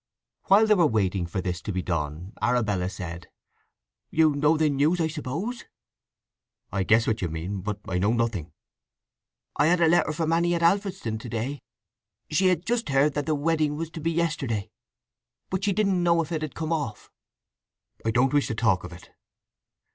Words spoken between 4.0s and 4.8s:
"You know the